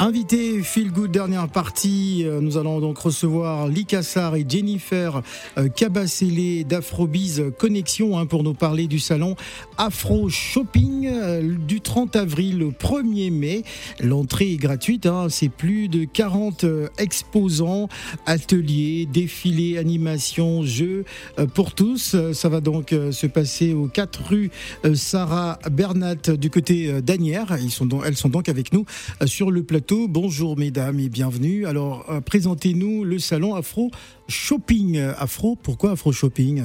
[0.00, 5.22] Invité Feel Good dernière partie, euh, nous allons donc recevoir Likassar et Jennifer
[5.58, 9.34] euh, Cabacele d'Afrobiz Connexion hein, pour nous parler du salon
[9.76, 13.64] Afro Shopping euh, du 30 avril au 1er mai.
[13.98, 16.64] L'entrée est gratuite, hein, c'est plus de 40
[16.98, 17.88] exposants,
[18.24, 21.06] ateliers, défilés, animations, jeux
[21.54, 22.14] pour tous.
[22.32, 24.50] Ça va donc se passer aux 4 rue
[24.94, 27.52] Sarah Bernat du côté d'Anières.
[27.52, 27.70] Elles
[28.16, 28.84] sont donc avec nous
[29.26, 31.66] sur le plateau Bonjour mesdames et bienvenue.
[31.66, 33.90] Alors euh, présentez-nous le salon Afro
[34.28, 34.98] Shopping.
[35.16, 36.62] Afro, pourquoi Afro Shopping?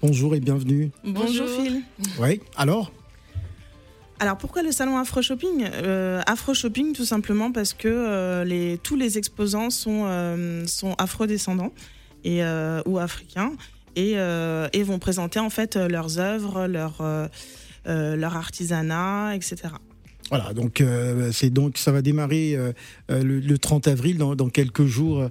[0.00, 0.90] Bonjour et bienvenue.
[1.04, 1.82] Bonjour, Phil.
[2.18, 2.92] Oui, alors?
[4.20, 5.68] Alors pourquoi le salon Afro Shopping?
[5.70, 10.06] Euh, Afro Shopping tout simplement parce que euh, les, tous les exposants sont,
[10.66, 11.72] sont afro-descendants
[12.24, 12.40] et,
[12.86, 13.52] ou africains
[13.96, 17.02] et, et, vont présenter en fait leurs œuvres, leur,
[17.84, 19.68] leur artisanat, etc.
[20.30, 22.72] Voilà, donc euh, c'est donc ça va démarrer euh,
[23.12, 25.28] euh, le, 30 avril dans, quelques jours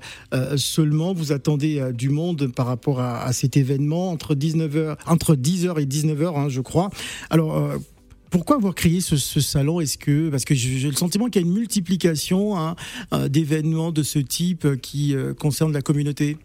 [0.56, 1.14] seulement.
[1.14, 6.38] Vous attendez du monde par rapport à, cet événement entre 19h, entre 10h et 19h,
[6.38, 6.90] hein, je crois.
[7.30, 7.72] Alors
[8.30, 9.80] pourquoi avoir créé ce, salon?
[9.80, 12.76] Est-ce que parce que j'ai le sentiment qu'il y a une multiplication hein,
[13.30, 16.38] d'événements de ce type qui concernent la communauté?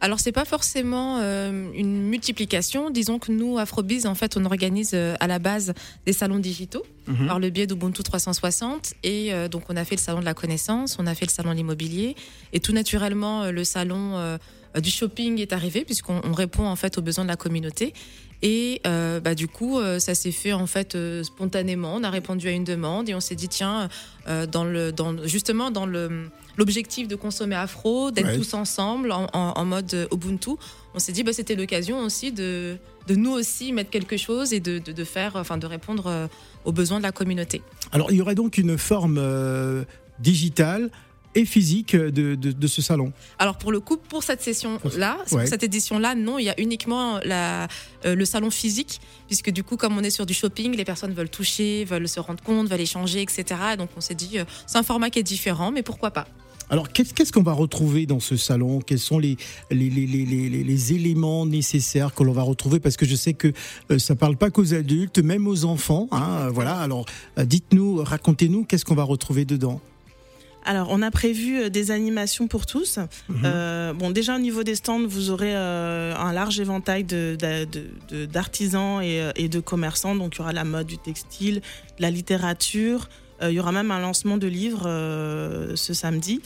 [0.00, 2.90] Alors c'est pas forcément euh, une multiplication.
[2.90, 5.74] Disons que nous, Afrobiz, en fait, on organise euh, à la base
[6.06, 7.26] des salons digitaux mhm.
[7.26, 8.94] par le biais d'Ubuntu 360.
[9.02, 11.30] Et euh, donc on a fait le salon de la connaissance, on a fait le
[11.30, 12.16] salon de l'immobilier,
[12.52, 14.38] et tout naturellement le salon
[14.80, 17.94] du shopping est arrivé puisqu'on répond en fait aux besoins de la communauté.
[18.42, 21.94] Et bah, du coup, ça s'est fait en fait spontanément.
[21.94, 23.88] On a répondu à une demande et on s'est dit tiens,
[24.26, 30.08] dans le, dans, justement dans le l'objectif de consommer afro, d'être tous ensemble en, mode
[30.12, 30.50] Ubuntu,
[30.94, 34.60] on s'est dit bah, c'était l'occasion aussi de, de nous aussi mettre quelque chose et
[34.60, 36.26] de, de, faire, enfin de répondre euh,
[36.64, 37.62] aux besoins de la communauté.
[37.92, 39.84] Alors il y aurait donc une forme euh,
[40.18, 40.90] digitale
[41.34, 45.62] et physique de, de, ce salon Alors pour le coup, pour cette session-là, pour cette
[45.62, 47.68] édition-là, non, il y a uniquement la,
[48.04, 51.12] euh, le salon physique, puisque du coup, comme on est sur du shopping, les personnes
[51.12, 53.44] veulent toucher, veulent se rendre compte, veulent échanger, etc.
[53.78, 56.26] Donc on s'est dit, c'est un format qui est différent, mais pourquoi pas
[56.70, 58.80] alors, qu'est-ce qu'on va retrouver dans ce salon?
[58.80, 59.36] Quels sont les,
[59.70, 62.80] les, éléments nécessaires que l'on va retrouver?
[62.80, 63.52] Parce que je sais que
[63.90, 66.08] euh, ça ne parle pas qu'aux adultes, même aux enfants.
[66.10, 66.78] Hein, voilà.
[66.78, 67.04] Alors,
[67.38, 69.80] euh, dites-nous, racontez-nous, qu'est-ce qu'on va retrouver dedans?
[70.64, 72.98] Alors, on a prévu euh, des animations pour tous.
[73.28, 73.92] Mhm.
[73.98, 79.60] bon, déjà au niveau des stands, vous aurez un large éventail d'artisans de, et, de
[79.60, 80.14] commerçants.
[80.14, 81.56] Donc, il y aura la mode, du textile,
[81.98, 83.08] de la littérature,
[83.42, 86.40] euh, il y aura même un lancement de livres euh, ce samedi.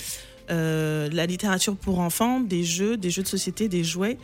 [0.50, 4.18] Euh, la littérature pour enfants, des jeux, des jeux de société, des jouets,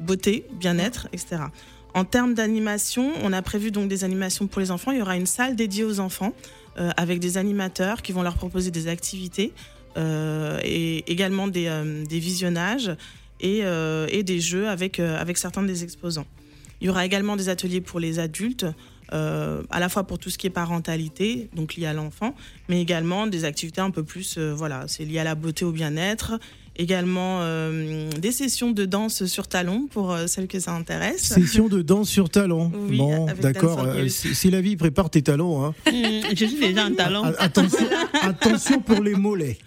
[0.00, 1.42] beauté, bien-être, etc.
[1.94, 4.90] En termes d'animation, on a prévu donc des animations pour les enfants.
[4.92, 6.32] Il y aura une salle dédiée aux enfants
[6.76, 9.52] avec des animateurs qui vont leur proposer des activités
[9.96, 11.68] et également des,
[12.08, 12.96] visionnages
[13.40, 13.58] et,
[14.08, 16.26] et, des jeux avec, avec certains des exposants.
[16.80, 18.66] Il y aura également des ateliers pour les adultes
[19.12, 22.34] euh, à la fois pour tout ce qui est parentalité, donc lié à l'enfant,
[22.68, 25.72] mais également des activités un peu plus, euh, voilà, c'est lié à la beauté, au
[25.72, 26.38] bien-être.
[26.76, 31.22] Également euh, des sessions de danse sur talon pour celles que ça intéresse.
[31.22, 32.72] Sessions de danse sur talon.
[32.88, 33.86] Oui, bon, d'accord.
[34.08, 35.64] c'est la vie, prépare tes talons.
[35.64, 35.74] Hein.
[35.92, 37.22] Mmh, je suis déjà un talon.
[37.38, 37.86] Attention,
[38.22, 39.58] attention pour les mollets.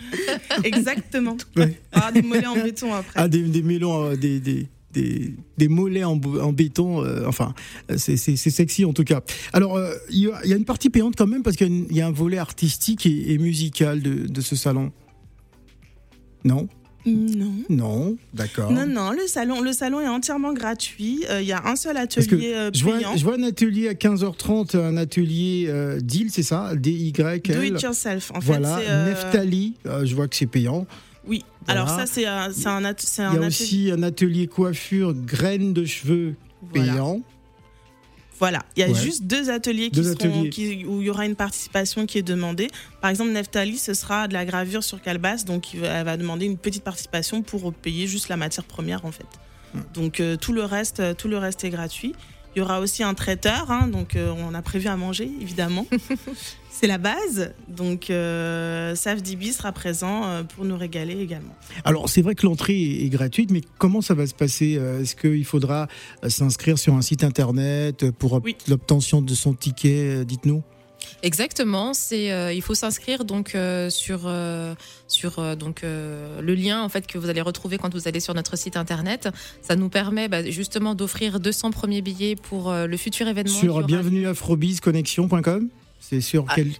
[0.63, 1.38] Exactement.
[1.91, 3.13] Ah, des mollets en béton après.
[3.16, 7.03] Ah, des, des mélons, des, des, des, mollets en, béton.
[7.03, 7.53] Euh, enfin,
[7.97, 9.22] c'est sexy en tout cas.
[9.53, 12.11] Alors, euh, il y, a une partie payante quand même parce qu'il y, a un
[12.11, 14.91] volet artistique et, musical de, ce salon.
[16.43, 16.67] Non?
[17.05, 17.53] Non.
[17.69, 18.71] Non, d'accord.
[18.71, 21.23] Non, non, le salon, le salon est entièrement gratuit.
[21.29, 24.77] Euh, il y a un seul atelier je vois, je vois un atelier à 15h30,
[24.77, 25.71] un atelier
[26.01, 26.71] d'île, c'est ça?
[26.75, 27.13] D-Y.
[27.13, 28.31] Do it yourself.
[28.33, 30.88] En voilà, fait, Neftali, je vois que c'est payant.
[31.27, 32.93] Oui, alors ça, c'est un, un,
[33.33, 36.35] Il y a aussi un atelier coiffure, graines de cheveux
[36.73, 37.22] payant.
[38.40, 40.02] Voilà, il y a juste deux ateliers, qui
[40.49, 42.67] Qui, où il y aura une participation qui est demandée.
[43.02, 46.58] Par exemple, Neftali, ce sera de la gravure sur calebasse, donc elle va demander une
[46.58, 49.28] petite participation pour payer juste la matière première en fait.
[49.93, 52.14] Donc euh, tout le reste, tout le reste est gratuit.
[52.55, 55.85] Il y aura aussi un traiteur, hein, donc euh, on a prévu à manger évidemment.
[56.75, 57.53] c'est la base.
[57.69, 61.55] Donc, euh, Safdibi sera présent euh, pour nous régaler également.
[61.85, 65.16] Alors, c'est vrai que l'entrée est, gratuite, mais comment ça va se passer euh, Est-ce
[65.16, 65.87] qu'il faudra
[66.28, 70.63] s'inscrire sur un site internet pour l'obtention de son ticket Dites-nous?
[71.23, 74.75] Exactement, c'est euh, il faut s'inscrire donc euh, sur euh,
[75.07, 78.57] sur donc le lien en fait que vous allez retrouver quand vous allez sur notre
[78.57, 79.29] site internet.
[79.61, 83.53] Ça nous permet bah, justement d'offrir 200 premiers billets pour le futur événement.
[83.53, 85.69] Sur bienvenueafrobizconnexion.com.
[85.99, 86.72] C'est sur ah, quel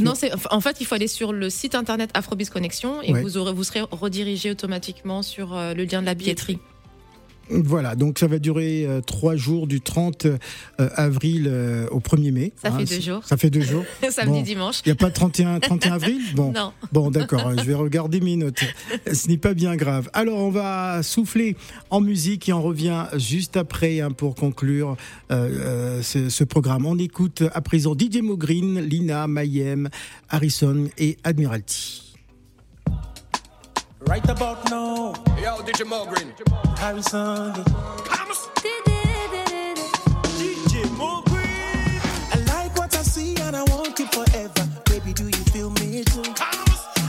[0.00, 3.36] non, c'est en fait il faut aller sur le site internet Afrobiz Connexion et vous
[3.36, 6.58] aurez vous serez redirigé automatiquement sur le lien de la billetterie.
[7.50, 10.38] Voilà, donc ça va durer euh, trois jours du 30 euh,
[10.78, 12.52] avril euh, au 1er mai.
[12.56, 13.24] Ça fait hein, deux jours.
[13.24, 13.84] Ça fait deux jours.
[14.10, 14.80] Samedi, dimanche.
[14.84, 16.20] Il n'y a pas 31, 31 avril?
[16.34, 16.72] Bon, non.
[16.92, 18.64] bon d'accord, je vais regarder mes notes.
[19.12, 20.08] Ce n'est pas bien grave.
[20.12, 21.56] Alors, on va souffler
[21.90, 24.96] en musique et on revient juste après hein, pour conclure
[25.30, 26.86] ce, ce, programme.
[26.86, 29.88] On écoute à présent DJ Mogreen, Lina, Mayem,
[30.30, 32.13] Harrison et Admiralty.
[34.06, 35.14] Right about now.
[35.40, 36.32] Yo, DJ Morgan.
[36.76, 37.52] Harrison.
[40.38, 41.34] DJ Morgan.
[42.32, 44.68] I like what I see and I want it forever.
[44.86, 46.22] Baby, do you feel me too?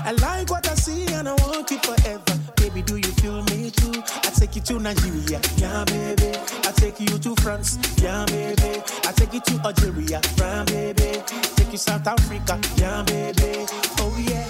[0.05, 2.39] I like what I see and I want it forever.
[2.55, 4.01] Baby, do you feel me too?
[4.23, 6.37] I take you to Nigeria, yeah, baby.
[6.63, 8.81] I take you to France, yeah, baby.
[9.05, 11.21] I take you to Algeria, yeah, baby.
[11.55, 13.65] Take you South Africa, yeah, baby.
[13.99, 14.45] Oh yeah.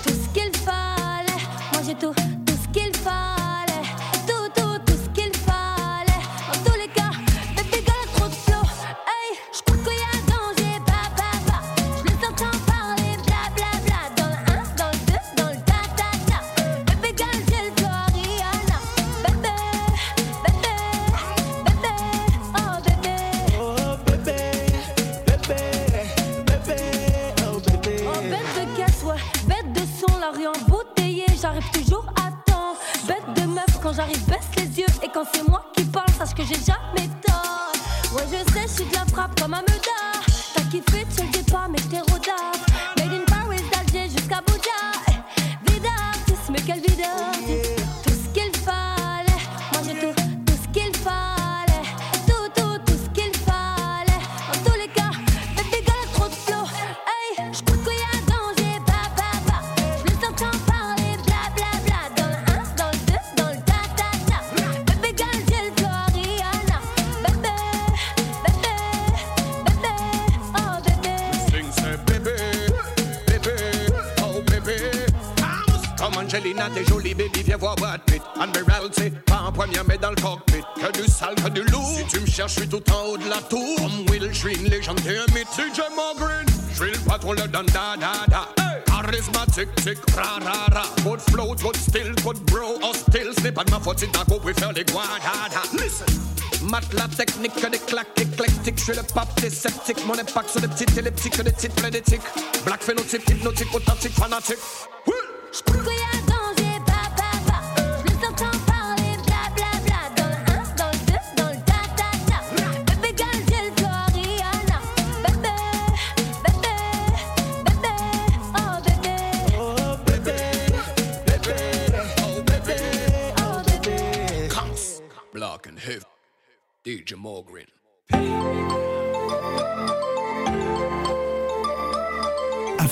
[1.76, 2.14] Tout
[2.48, 2.92] ce qu'il
[76.66, 77.26] fallait, moi j'ai
[82.06, 82.26] tout.
[82.26, 83.76] je suis tout en haut de la tour.
[83.78, 85.48] Comme Will, je suis une légende et un mythe.
[85.56, 88.50] DJ Morgan, je suis le patron, le don da da da.
[88.86, 90.84] Charismatique, tic, ra ra ra.
[91.04, 93.32] Good flow, good still, good bro, hostile.
[93.38, 95.62] Ce n'est pas de ma faute si t'as compris faire les guadada.
[95.74, 96.08] Listen.
[96.70, 98.78] Mat la technique, des claques éclectiques.
[98.78, 100.06] Je suis le pape des sceptiques.
[100.06, 102.22] Mon impact sur des petites elliptiques, des titres frénétiques.
[102.66, 104.58] Black phénotype, hypnotique, authentique, fanatique.
[105.56, 106.15] DJ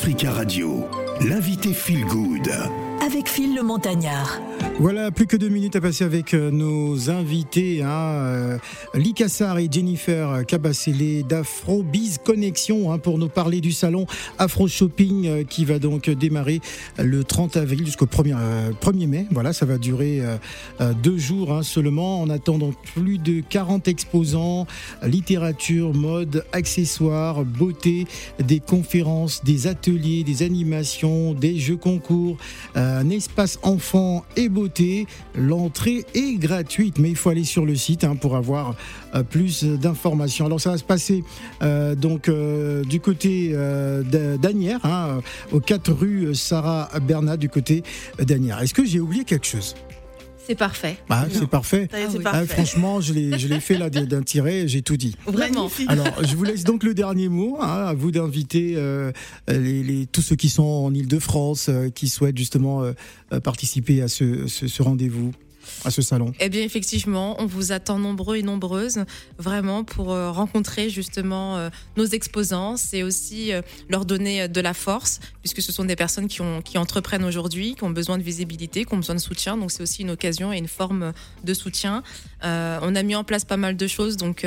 [0.03, 0.85] Africa Radio,
[1.21, 2.51] l'invité Feel Good.
[3.13, 4.41] Avec Phil le Montagnard.
[4.79, 8.57] Voilà, plus que deux minutes à passer avec euh, nos invités, hein, euh,
[8.95, 14.07] et Jennifer Cabacele d'Afro Biz Connexion hein, pour nous parler du salon
[14.39, 16.59] Afro Shopping euh, qui va donc démarrer
[16.97, 18.35] le 30 avril jusqu'au 1er,
[18.81, 19.27] 1er, mai.
[19.29, 20.21] Voilà, ça va durer
[21.03, 24.65] deux jours hein, seulement en attendant plus de 40 exposants,
[25.03, 28.05] littérature, mode, accessoires, beauté,
[28.39, 32.37] des conférences, des ateliers, des animations, des jeux concours,
[33.09, 38.15] espace enfant et beauté L'entrée est gratuite, mais il faut aller sur le site hein,
[38.15, 38.75] pour avoir
[39.15, 40.45] euh, plus d'informations.
[40.45, 41.23] Alors ça va se passer
[41.61, 43.53] euh, donc euh, du côté
[44.39, 47.83] d'Anières, hein, aux 4 rue Sarah Bernat du côté
[48.19, 48.61] d'Anières.
[48.61, 49.75] Est-ce que j'ai oublié quelque chose?
[50.45, 50.97] C'est parfait.
[51.09, 51.87] Ah, c'est parfait.
[52.25, 55.15] Ah, franchement, je l'ai fait là d'un tiret, j'ai tout dit.
[55.25, 55.69] Vraiment.
[55.87, 58.77] Alors, je vous laisse donc le dernier mot, hein, à vous d'inviter
[59.47, 62.83] les, tous ceux qui sont en Ile-de-France, qui souhaitent justement
[63.43, 65.31] participer à ce rendez-vous
[65.85, 69.05] à ce salon Eh bien, effectivement, on vous attend nombreux et nombreuses,
[69.37, 72.77] vraiment, pour euh, rencontrer justement euh, nos exposants.
[72.77, 76.61] C'est aussi euh, leur donner de la force, puisque ce sont des personnes qui, ont,
[76.61, 79.57] qui entreprennent aujourd'hui, qui ont besoin de visibilité, qui ont besoin de soutien.
[79.57, 82.03] Donc, c'est aussi une occasion et une forme de soutien.
[82.41, 84.45] on a mis en place pas mal de choses, donc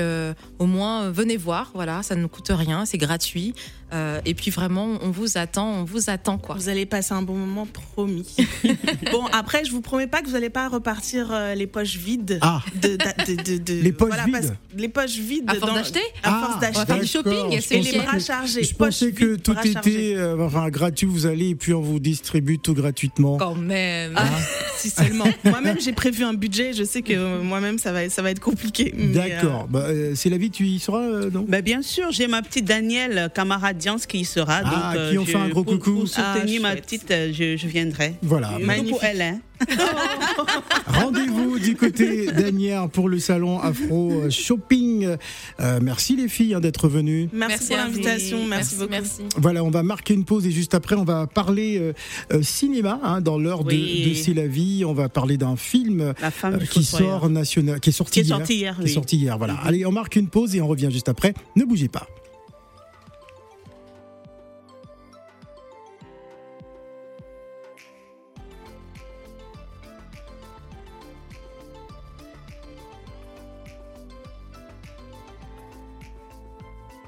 [0.58, 1.70] au moins, venez voir.
[1.74, 3.54] Voilà, ça ne nous coûte rien, c'est gratuit.
[3.92, 6.56] Euh, et puis vraiment, on vous attend, on vous attend quoi.
[6.56, 8.34] Vous allez passer un bon moment, promis.
[9.12, 12.38] bon, après, je vous promets pas que vous n'allez pas repartir euh, les poches vides.
[12.42, 12.62] Ah.
[12.82, 15.44] De, de- de- de- Les poches voilà, parce- vides Les poches vides.
[15.48, 16.86] À force d'acheter À Ah, force On va d'acheter.
[16.86, 18.64] faire du shopping, D'accord, et les bras chargés.
[18.64, 21.80] Je poches pensais que vides, tout était euh, enfin, gratuit, vous allez et puis on
[21.80, 23.36] vous distribue tout gratuitement.
[23.36, 24.14] Quand même.
[24.16, 24.24] Ah,
[24.78, 25.26] si seulement.
[25.44, 26.72] Moi-même, j'ai prévu un budget.
[26.72, 28.92] Je sais que euh, moi-même, ça va, ça va être compliqué.
[28.96, 29.68] D'accord.
[29.68, 31.44] Bah, euh, c'est la vie, tu y seras, euh, non?
[31.48, 34.60] Bah, bien sûr, j'ai ma petite Danielle, camarade Diance, qui y sera.
[34.64, 35.92] Ah, donc, qui on fait un gros pour- coucou.
[36.00, 38.14] Pour soutenir Ah, ma petite, euh, je, je viendrai.
[38.22, 38.52] Voilà.
[38.60, 38.90] Magnifique.
[38.90, 39.40] pour elle, hein.
[40.86, 45.16] Rendez-vous du côté d'Anières pour le salon Afro Shopping.
[45.60, 47.28] Euh, merci les filles hein, d'être venues.
[47.32, 47.90] Merci, pour à vous.
[47.92, 48.44] l'invitation.
[48.46, 48.90] Merci, beaucoup.
[48.90, 49.22] Merci.
[49.38, 51.92] Voilà, on va marquer une pause et juste après, on va parler euh,
[52.32, 54.04] euh, cinéma hein, dans l'heure de- Oui.
[54.10, 54.84] de, C'est la vie.
[54.84, 56.12] On va parler d'un film euh,
[56.70, 58.36] qui sort national, qui est sorti Qui est hier.
[58.36, 58.92] sorti hier, Qui est oui.
[58.92, 59.54] sorti hier, voilà.
[59.64, 61.34] Allez, on marque une pause et on revient juste après.
[61.56, 62.06] Ne bougez pas.